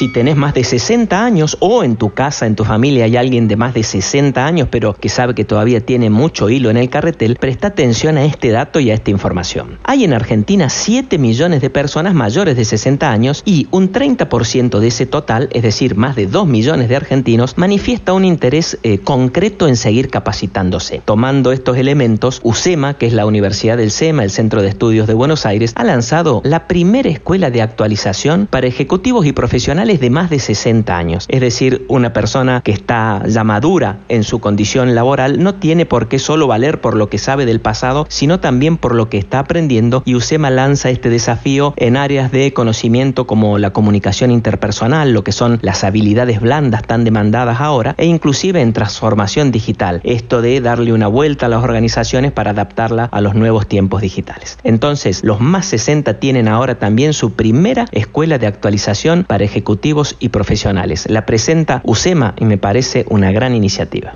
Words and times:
Si 0.00 0.08
tenés 0.08 0.34
más 0.34 0.54
de 0.54 0.64
60 0.64 1.22
años 1.22 1.58
o 1.60 1.84
en 1.84 1.96
tu 1.96 2.14
casa, 2.14 2.46
en 2.46 2.56
tu 2.56 2.64
familia 2.64 3.04
hay 3.04 3.18
alguien 3.18 3.48
de 3.48 3.56
más 3.56 3.74
de 3.74 3.82
60 3.82 4.46
años 4.46 4.68
pero 4.70 4.94
que 4.94 5.10
sabe 5.10 5.34
que 5.34 5.44
todavía 5.44 5.82
tiene 5.82 6.08
mucho 6.08 6.48
hilo 6.48 6.70
en 6.70 6.78
el 6.78 6.88
carretel, 6.88 7.36
presta 7.38 7.66
atención 7.66 8.16
a 8.16 8.24
este 8.24 8.48
dato 8.48 8.80
y 8.80 8.90
a 8.90 8.94
esta 8.94 9.10
información. 9.10 9.78
Hay 9.84 10.04
en 10.04 10.14
Argentina 10.14 10.70
7 10.70 11.18
millones 11.18 11.60
de 11.60 11.68
personas 11.68 12.14
mayores 12.14 12.56
de 12.56 12.64
60 12.64 13.10
años 13.10 13.42
y 13.44 13.68
un 13.72 13.92
30% 13.92 14.78
de 14.78 14.88
ese 14.88 15.04
total, 15.04 15.50
es 15.52 15.62
decir, 15.62 15.96
más 15.96 16.16
de 16.16 16.26
2 16.26 16.46
millones 16.46 16.88
de 16.88 16.96
argentinos, 16.96 17.58
manifiesta 17.58 18.14
un 18.14 18.24
interés 18.24 18.78
eh, 18.82 19.00
concreto 19.00 19.68
en 19.68 19.76
seguir 19.76 20.08
capacitándose. 20.08 21.02
Tomando 21.04 21.52
estos 21.52 21.76
elementos, 21.76 22.40
UCEMA, 22.42 22.94
que 22.94 23.04
es 23.04 23.12
la 23.12 23.26
Universidad 23.26 23.76
del 23.76 23.90
SEMA, 23.90 24.24
el 24.24 24.30
Centro 24.30 24.62
de 24.62 24.68
Estudios 24.68 25.06
de 25.06 25.12
Buenos 25.12 25.44
Aires, 25.44 25.74
ha 25.76 25.84
lanzado 25.84 26.40
la 26.42 26.66
primera 26.68 27.10
escuela 27.10 27.50
de 27.50 27.60
actualización 27.60 28.48
para 28.50 28.66
ejecutivos 28.66 29.26
y 29.26 29.32
profesionales 29.32 29.89
de 29.98 30.10
más 30.10 30.30
de 30.30 30.38
60 30.38 30.96
años. 30.96 31.24
Es 31.28 31.40
decir, 31.40 31.84
una 31.88 32.12
persona 32.12 32.60
que 32.60 32.70
está 32.70 33.22
ya 33.26 33.42
madura 33.42 33.98
en 34.08 34.22
su 34.22 34.38
condición 34.38 34.94
laboral 34.94 35.42
no 35.42 35.54
tiene 35.54 35.86
por 35.86 36.08
qué 36.08 36.18
solo 36.18 36.46
valer 36.46 36.80
por 36.80 36.94
lo 36.94 37.08
que 37.08 37.18
sabe 37.18 37.46
del 37.46 37.60
pasado, 37.60 38.06
sino 38.08 38.40
también 38.40 38.76
por 38.76 38.94
lo 38.94 39.08
que 39.08 39.18
está 39.18 39.40
aprendiendo 39.40 40.02
y 40.04 40.14
USEMA 40.14 40.50
lanza 40.50 40.90
este 40.90 41.08
desafío 41.08 41.74
en 41.76 41.96
áreas 41.96 42.30
de 42.30 42.52
conocimiento 42.52 43.26
como 43.26 43.58
la 43.58 43.72
comunicación 43.72 44.30
interpersonal, 44.30 45.12
lo 45.12 45.24
que 45.24 45.32
son 45.32 45.58
las 45.62 45.82
habilidades 45.82 46.40
blandas 46.40 46.82
tan 46.82 47.04
demandadas 47.04 47.60
ahora, 47.60 47.94
e 47.96 48.06
inclusive 48.06 48.60
en 48.60 48.72
transformación 48.72 49.50
digital, 49.50 50.00
esto 50.04 50.42
de 50.42 50.60
darle 50.60 50.92
una 50.92 51.08
vuelta 51.08 51.46
a 51.46 51.48
las 51.48 51.64
organizaciones 51.64 52.32
para 52.32 52.50
adaptarla 52.50 53.08
a 53.10 53.20
los 53.20 53.34
nuevos 53.34 53.66
tiempos 53.66 54.02
digitales. 54.02 54.58
Entonces, 54.62 55.24
los 55.24 55.40
más 55.40 55.66
60 55.66 56.20
tienen 56.20 56.48
ahora 56.48 56.78
también 56.78 57.12
su 57.14 57.32
primera 57.32 57.86
escuela 57.92 58.38
de 58.38 58.46
actualización 58.46 59.24
para 59.24 59.44
ejecutar 59.44 59.79
y 60.18 60.28
profesionales. 60.28 61.06
La 61.08 61.26
presenta 61.26 61.80
USEMA 61.84 62.34
y 62.38 62.44
me 62.44 62.58
parece 62.58 63.04
una 63.08 63.32
gran 63.32 63.54
iniciativa. 63.54 64.14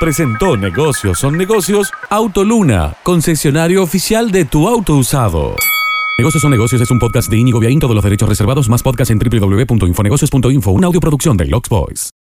Presentó 0.00 0.56
Negocios 0.56 1.18
son 1.20 1.38
negocios 1.38 1.92
Autoluna, 2.10 2.94
concesionario 3.04 3.82
oficial 3.82 4.32
de 4.32 4.44
tu 4.44 4.66
auto 4.66 4.96
usado. 4.96 5.54
Negocios 6.18 6.42
son 6.42 6.50
negocios 6.50 6.80
es 6.80 6.90
un 6.90 6.98
podcast 6.98 7.30
de 7.30 7.38
Inigo 7.38 7.58
Viaín, 7.60 7.80
todos 7.80 7.94
los 7.94 8.04
derechos 8.04 8.28
reservados, 8.28 8.68
más 8.68 8.82
podcast 8.82 9.10
en 9.10 9.18
www.infonegocios.info, 9.18 10.70
una 10.72 10.88
audioproducción 10.88 11.36
de 11.36 11.46
Lux 11.46 11.68
Boys. 11.68 12.11